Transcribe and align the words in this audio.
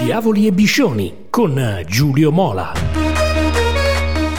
Diavoli 0.00 0.46
e 0.46 0.52
Biscioni 0.52 1.26
con 1.28 1.84
Giulio 1.86 2.32
Mola. 2.32 2.72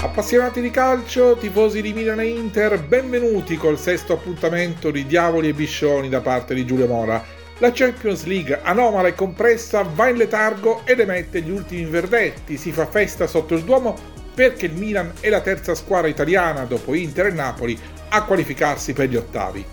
Appassionati 0.02 0.60
di 0.60 0.71
calcio, 0.71 1.38
tifosi 1.39 1.84
di 1.84 1.94
Milan 1.94 2.20
e 2.20 2.29
Inter, 2.29 2.81
benvenuti 2.81 3.57
col 3.57 3.78
sesto 3.78 4.13
appuntamento 4.13 4.89
di 4.89 5.05
Diavoli 5.05 5.50
e 5.50 5.54
Biscioni 5.54 6.10
da 6.10 6.20
parte 6.20 6.55
di 6.55 6.66
Giulio 6.66 6.88
Mola. 6.88 7.24
La 7.60 7.71
Champions 7.71 8.26
League, 8.26 8.60
anomala 8.63 9.10
e 9.10 9.13
compressa, 9.13 9.84
va 9.84 10.10
in 10.10 10.18
letargo 10.18 10.81
ed 10.83 10.99
emette 10.99 11.42
gli 11.42 11.51
ultimi 11.51 11.85
verdetti. 11.85 12.57
Si 12.57 12.71
fa 12.71 12.87
festa 12.87 13.28
sotto 13.28 13.53
il 13.53 13.62
Duomo 13.62 13.96
perché 14.33 14.65
il 14.65 14.73
Milan 14.73 15.12
è 15.19 15.29
la 15.29 15.41
terza 15.41 15.75
squadra 15.75 16.09
italiana, 16.09 16.66
dopo 16.66 16.95
Inter 16.95 17.27
e 17.27 17.31
Napoli, 17.34 17.77
a 18.09 18.23
qualificarsi 18.23 18.93
per 18.93 19.09
gli 19.09 19.16
ottavi. 19.16 19.63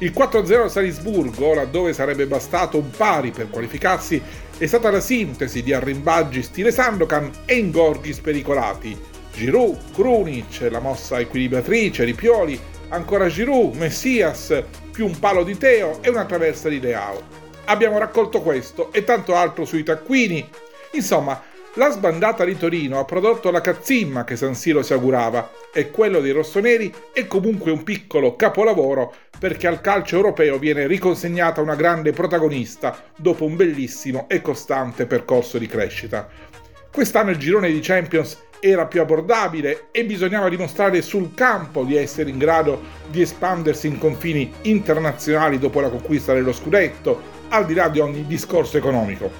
Il 0.00 0.12
4-0 0.16 0.62
a 0.62 0.68
Salisburgo, 0.68 1.54
laddove 1.54 1.92
sarebbe 1.92 2.26
bastato 2.26 2.78
un 2.78 2.88
pari 2.88 3.32
per 3.32 3.50
qualificarsi, 3.50 4.22
è 4.56 4.64
stata 4.64 4.92
la 4.92 5.00
sintesi 5.00 5.60
di 5.60 5.72
arrimbaggi 5.72 6.40
stile 6.40 6.70
Sandokan 6.70 7.28
e 7.44 7.56
ingorghi 7.56 8.12
spericolati. 8.12 8.96
Giroud, 9.32 9.92
Krunic, 9.92 10.68
la 10.70 10.78
mossa 10.78 11.18
equilibratrice 11.18 12.04
di 12.04 12.14
Pioli, 12.14 12.60
ancora 12.90 13.26
Giroud, 13.26 13.74
Messias, 13.74 14.62
più 14.92 15.04
un 15.04 15.18
palo 15.18 15.42
di 15.42 15.56
Teo 15.56 15.98
e 16.00 16.10
una 16.10 16.26
traversa 16.26 16.68
di 16.68 16.78
Leao. 16.78 17.20
Abbiamo 17.64 17.98
raccolto 17.98 18.40
questo 18.40 18.92
e 18.92 19.02
tanto 19.02 19.34
altro 19.34 19.64
sui 19.64 19.82
taccuini. 19.82 20.48
Insomma, 20.92 21.42
la 21.74 21.90
sbandata 21.90 22.44
di 22.44 22.56
Torino 22.56 22.98
ha 22.98 23.04
prodotto 23.04 23.50
la 23.50 23.60
cazzimma 23.60 24.24
che 24.24 24.36
San 24.36 24.54
Siro 24.54 24.82
si 24.82 24.92
augurava 24.92 25.50
e 25.72 25.90
quello 25.90 26.20
dei 26.20 26.32
rossoneri 26.32 26.92
è 27.12 27.26
comunque 27.26 27.70
un 27.70 27.84
piccolo 27.84 28.36
capolavoro 28.36 29.14
perché 29.38 29.66
al 29.66 29.80
calcio 29.80 30.16
europeo 30.16 30.58
viene 30.58 30.86
riconsegnata 30.86 31.60
una 31.60 31.76
grande 31.76 32.12
protagonista 32.12 33.04
dopo 33.16 33.44
un 33.44 33.54
bellissimo 33.54 34.26
e 34.28 34.40
costante 34.40 35.06
percorso 35.06 35.58
di 35.58 35.66
crescita. 35.66 36.26
Quest'anno 36.90 37.30
il 37.30 37.36
girone 37.36 37.70
di 37.70 37.80
Champions 37.80 38.46
era 38.60 38.86
più 38.86 39.00
abbordabile 39.00 39.88
e 39.92 40.04
bisognava 40.04 40.48
dimostrare 40.48 41.00
sul 41.02 41.32
campo 41.34 41.84
di 41.84 41.96
essere 41.96 42.30
in 42.30 42.38
grado 42.38 42.82
di 43.08 43.20
espandersi 43.20 43.86
in 43.86 43.98
confini 43.98 44.52
internazionali 44.62 45.58
dopo 45.58 45.80
la 45.80 45.90
conquista 45.90 46.32
dello 46.32 46.52
scudetto, 46.52 47.36
al 47.50 47.66
di 47.66 47.74
là 47.74 47.88
di 47.88 48.00
ogni 48.00 48.26
discorso 48.26 48.76
economico. 48.76 49.30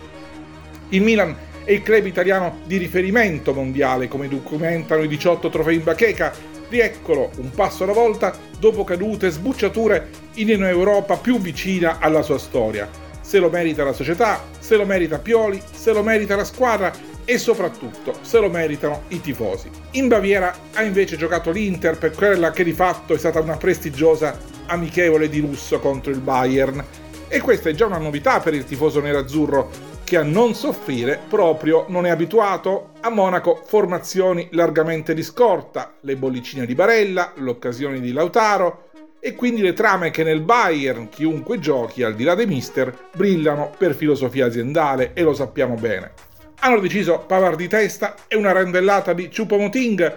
Il 0.90 1.02
Milan 1.02 1.36
è 1.68 1.72
il 1.72 1.82
club 1.82 2.06
italiano 2.06 2.60
di 2.64 2.78
riferimento 2.78 3.52
mondiale, 3.52 4.08
come 4.08 4.26
documentano 4.26 5.02
i 5.02 5.06
18 5.06 5.50
trofei 5.50 5.74
in 5.74 5.84
bacheca. 5.84 6.32
Rieccolo, 6.66 7.30
un 7.36 7.50
passo 7.50 7.84
alla 7.84 7.92
volta, 7.92 8.34
dopo 8.58 8.84
cadute 8.84 9.28
sbucciature 9.28 10.08
in 10.36 10.48
un'Europa 10.48 11.18
più 11.18 11.38
vicina 11.38 11.98
alla 11.98 12.22
sua 12.22 12.38
storia. 12.38 12.88
Se 13.20 13.38
lo 13.38 13.50
merita 13.50 13.84
la 13.84 13.92
società, 13.92 14.42
se 14.58 14.76
lo 14.76 14.86
merita 14.86 15.18
Pioli, 15.18 15.60
se 15.70 15.92
lo 15.92 16.02
merita 16.02 16.36
la 16.36 16.44
squadra 16.44 16.90
e 17.26 17.36
soprattutto 17.36 18.14
se 18.22 18.38
lo 18.38 18.48
meritano 18.48 19.02
i 19.08 19.20
tifosi. 19.20 19.68
In 19.90 20.08
Baviera 20.08 20.54
ha 20.72 20.82
invece 20.82 21.18
giocato 21.18 21.50
l'Inter 21.50 21.98
per 21.98 22.12
quella 22.12 22.50
che 22.50 22.64
di 22.64 22.72
fatto 22.72 23.12
è 23.12 23.18
stata 23.18 23.40
una 23.40 23.58
prestigiosa 23.58 24.38
amichevole 24.68 25.28
di 25.28 25.42
lusso 25.42 25.80
contro 25.80 26.12
il 26.12 26.20
Bayern. 26.20 26.82
E 27.28 27.40
questa 27.40 27.68
è 27.68 27.74
già 27.74 27.84
una 27.84 27.98
novità 27.98 28.40
per 28.40 28.54
il 28.54 28.64
tifoso 28.64 29.00
nerazzurro 29.00 29.96
che 30.08 30.16
a 30.16 30.22
non 30.22 30.54
soffrire 30.54 31.20
proprio 31.28 31.84
non 31.88 32.06
è 32.06 32.08
abituato. 32.08 32.92
A 33.00 33.10
Monaco 33.10 33.60
formazioni 33.62 34.48
largamente 34.52 35.12
di 35.12 35.22
scorta, 35.22 35.96
le 36.00 36.16
bollicine 36.16 36.64
di 36.64 36.74
Barella, 36.74 37.32
l'occasione 37.36 38.00
di 38.00 38.12
Lautaro 38.12 38.88
e 39.20 39.34
quindi 39.34 39.60
le 39.60 39.74
trame 39.74 40.10
che 40.10 40.22
nel 40.22 40.40
Bayern 40.40 41.10
chiunque 41.10 41.58
giochi 41.58 42.02
al 42.02 42.14
di 42.14 42.24
là 42.24 42.34
dei 42.34 42.46
mister 42.46 42.96
brillano 43.14 43.70
per 43.76 43.94
filosofia 43.94 44.46
aziendale 44.46 45.12
e 45.12 45.22
lo 45.22 45.34
sappiamo 45.34 45.74
bene. 45.74 46.12
Hanno 46.60 46.80
deciso 46.80 47.24
Pavar 47.26 47.54
di 47.54 47.68
testa 47.68 48.14
e 48.28 48.36
una 48.36 48.52
rendellata 48.52 49.12
di 49.12 49.28
Choupo-Moting 49.28 50.14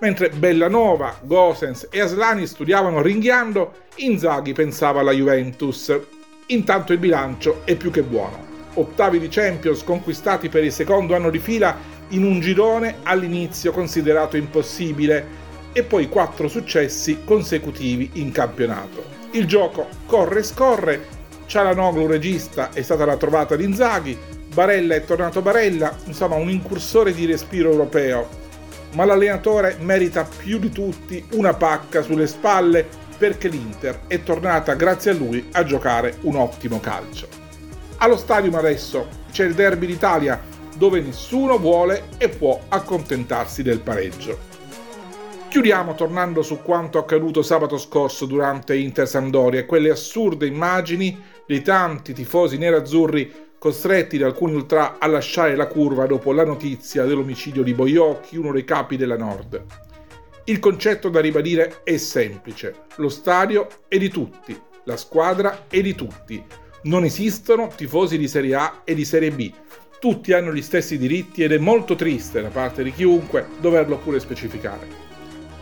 mentre 0.00 0.28
Bellanova, 0.28 1.18
Gosens 1.22 1.88
e 1.90 2.00
Aslani 2.00 2.46
studiavano 2.46 3.02
ringhiando, 3.02 3.72
Inzaghi 3.96 4.52
pensava 4.52 5.00
alla 5.00 5.12
Juventus. 5.12 5.98
Intanto 6.46 6.92
il 6.92 6.98
bilancio 6.98 7.62
è 7.64 7.74
più 7.74 7.90
che 7.90 8.02
buono 8.02 8.51
ottavi 8.74 9.18
di 9.18 9.28
Champions 9.28 9.84
conquistati 9.84 10.48
per 10.48 10.64
il 10.64 10.72
secondo 10.72 11.14
anno 11.14 11.30
di 11.30 11.38
fila 11.38 11.76
in 12.08 12.24
un 12.24 12.40
girone 12.40 12.96
all'inizio 13.02 13.72
considerato 13.72 14.36
impossibile 14.36 15.40
e 15.72 15.82
poi 15.82 16.08
quattro 16.08 16.48
successi 16.48 17.20
consecutivi 17.24 18.10
in 18.14 18.30
campionato. 18.30 19.04
Il 19.32 19.46
gioco 19.46 19.88
corre 20.06 20.40
e 20.40 20.42
scorre, 20.42 21.06
Cialanoglu 21.46 22.06
regista 22.06 22.70
è 22.72 22.82
stata 22.82 23.04
la 23.04 23.16
trovata 23.16 23.56
di 23.56 23.64
Inzaghi, 23.64 24.16
Barella 24.52 24.94
è 24.94 25.04
tornato 25.04 25.40
Barella, 25.40 25.96
insomma 26.04 26.34
un 26.34 26.50
incursore 26.50 27.14
di 27.14 27.24
respiro 27.24 27.70
europeo. 27.70 28.40
Ma 28.92 29.06
l'allenatore 29.06 29.78
merita 29.80 30.24
più 30.24 30.58
di 30.58 30.70
tutti 30.70 31.24
una 31.32 31.54
pacca 31.54 32.02
sulle 32.02 32.26
spalle 32.26 32.86
perché 33.16 33.48
l'Inter 33.48 34.00
è 34.06 34.22
tornata 34.22 34.74
grazie 34.74 35.12
a 35.12 35.14
lui 35.14 35.48
a 35.52 35.64
giocare 35.64 36.18
un 36.22 36.36
ottimo 36.36 36.80
calcio. 36.80 37.41
Allo 38.02 38.16
stadium 38.16 38.56
adesso 38.56 39.06
c'è 39.30 39.44
il 39.44 39.54
derby 39.54 39.86
d'Italia 39.86 40.42
dove 40.76 41.00
nessuno 41.00 41.56
vuole 41.56 42.08
e 42.18 42.28
può 42.28 42.60
accontentarsi 42.68 43.62
del 43.62 43.78
pareggio. 43.78 44.36
Chiudiamo 45.48 45.94
tornando 45.94 46.42
su 46.42 46.62
quanto 46.62 46.98
accaduto 46.98 47.42
sabato 47.42 47.78
scorso 47.78 48.26
durante 48.26 48.74
Inter 48.74 49.06
Sampdoria 49.06 49.60
e 49.60 49.66
quelle 49.66 49.90
assurde 49.90 50.46
immagini 50.46 51.16
dei 51.46 51.62
tanti 51.62 52.12
tifosi 52.12 52.58
nerazzurri 52.58 53.50
costretti 53.56 54.18
da 54.18 54.26
alcuni 54.26 54.54
ultra 54.54 54.98
a 54.98 55.06
lasciare 55.06 55.54
la 55.54 55.68
curva 55.68 56.06
dopo 56.06 56.32
la 56.32 56.44
notizia 56.44 57.04
dell'omicidio 57.04 57.62
di 57.62 57.72
Boiocchi, 57.72 58.36
uno 58.36 58.50
dei 58.50 58.64
capi 58.64 58.96
della 58.96 59.16
Nord. 59.16 59.64
Il 60.46 60.58
concetto 60.58 61.08
da 61.08 61.20
ribadire 61.20 61.82
è 61.84 61.96
semplice: 61.98 62.86
lo 62.96 63.08
stadio 63.08 63.68
è 63.86 63.96
di 63.96 64.08
tutti, 64.08 64.60
la 64.86 64.96
squadra 64.96 65.66
è 65.68 65.80
di 65.80 65.94
tutti, 65.94 66.44
non 66.84 67.04
esistono 67.04 67.70
tifosi 67.74 68.18
di 68.18 68.26
Serie 68.26 68.54
A 68.56 68.80
e 68.84 68.94
di 68.94 69.04
Serie 69.04 69.30
B. 69.30 69.52
Tutti 70.00 70.32
hanno 70.32 70.52
gli 70.52 70.62
stessi 70.62 70.98
diritti 70.98 71.44
ed 71.44 71.52
è 71.52 71.58
molto 71.58 71.94
triste 71.94 72.42
da 72.42 72.48
parte 72.48 72.82
di 72.82 72.92
chiunque 72.92 73.46
doverlo 73.60 73.98
pure 73.98 74.18
specificare. 74.18 75.10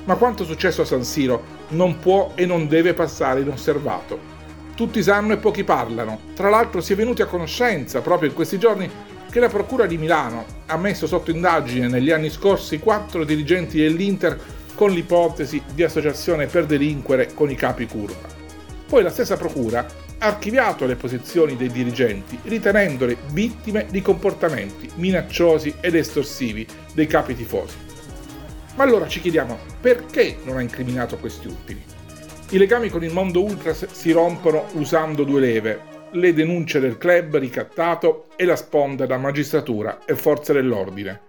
Ma 0.04 0.14
quanto 0.14 0.44
successo 0.44 0.80
a 0.80 0.86
San 0.86 1.04
Siro 1.04 1.59
non 1.69 1.98
può 1.98 2.32
e 2.34 2.47
non 2.47 2.69
deve 2.69 2.94
passare 2.94 3.41
inosservato. 3.41 4.38
Tutti 4.75 5.03
sanno 5.03 5.34
e 5.34 5.36
pochi 5.36 5.62
parlano. 5.62 6.20
Tra 6.34 6.48
l'altro 6.48 6.80
si 6.80 6.94
è 6.94 6.97
venuti 6.97 7.20
a 7.20 7.26
conoscenza 7.26 8.00
proprio 8.00 8.30
in 8.30 8.34
questi 8.34 8.59
giorni 8.59 8.91
che 9.30 9.41
la 9.41 9.48
Procura 9.48 9.84
di 9.84 9.98
Milano 9.98 10.44
ha 10.66 10.78
messo 10.78 11.06
sotto 11.06 11.30
indagine 11.30 11.86
negli 11.86 12.10
anni 12.10 12.30
scorsi 12.30 12.78
quattro 12.78 13.25
dirigenti 13.25 13.78
dell'Inter 13.78 14.41
con 14.75 14.91
l'ipotesi 14.91 15.62
di 15.75 15.82
associazione 15.82 16.47
per 16.47 16.64
delinquere 16.64 17.34
con 17.34 17.50
i 17.50 17.54
capi 17.54 17.86
curva. 17.86 18.26
Poi 18.86 19.03
la 19.03 19.10
stessa 19.10 19.36
Procura 19.36 19.86
archiviato 20.20 20.86
le 20.86 20.97
posizioni 20.97 21.56
dei 21.56 21.70
dirigenti, 21.70 22.38
ritenendole 22.44 23.16
vittime 23.32 23.86
di 23.91 24.03
comportamenti 24.03 24.88
minacciosi 24.97 25.75
ed 25.81 25.94
estorsivi 25.94 26.66
dei 26.94 27.06
capi 27.06 27.34
tifosi. 27.34 27.76
Ma 28.76 28.84
allora 28.84 29.09
ci 29.09 29.20
chiediamo 29.20 29.59
perché 29.80 30.36
non 30.44 30.59
ha 30.59 30.62
incriminato 30.62 31.16
questi 31.16 31.47
ultimi? 31.47 31.82
I 32.50 32.59
legami 32.59 32.88
con 32.88 33.04
il 33.04 33.12
mondo 33.12 33.42
ultras 33.42 33.86
si 33.92 34.12
rompono 34.12 34.66
usando 34.72 35.25
due 35.25 35.41
leve, 35.41 35.80
le 36.12 36.34
denunce 36.34 36.80
del 36.80 36.98
club 36.98 37.36
ricattato 37.36 38.26
e 38.36 38.44
la 38.44 38.56
sponda 38.56 39.06
da 39.06 39.16
magistratura 39.16 40.04
e 40.04 40.16
forze 40.16 40.53
dell'ordine. 40.53 41.28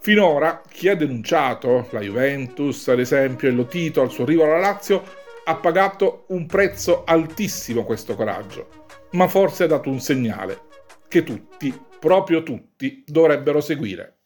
Finora 0.00 0.62
chi 0.70 0.88
ha 0.88 0.94
denunciato, 0.94 1.88
la 1.90 2.00
Juventus 2.00 2.86
ad 2.88 3.00
esempio 3.00 3.48
e 3.48 3.52
lo 3.52 3.66
Tito 3.66 4.00
al 4.00 4.10
suo 4.10 4.24
arrivo 4.24 4.44
alla 4.44 4.58
Lazio, 4.58 5.02
ha 5.48 5.56
pagato 5.56 6.26
un 6.28 6.44
prezzo 6.44 7.04
altissimo 7.04 7.84
questo 7.84 8.14
coraggio, 8.14 8.68
ma 9.12 9.28
forse 9.28 9.64
ha 9.64 9.66
dato 9.66 9.88
un 9.88 9.98
segnale 9.98 10.66
che 11.08 11.22
tutti, 11.22 11.74
proprio 11.98 12.42
tutti, 12.42 13.02
dovrebbero 13.06 13.62
seguire. 13.62 14.17